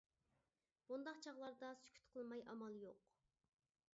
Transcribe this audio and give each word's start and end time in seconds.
بۇنداق 0.91 1.19
چاغلاردا 1.25 1.69
سۈكۈت 1.83 2.09
قىلماي 2.15 2.43
ئامال 2.53 2.81
يوق. 2.87 3.07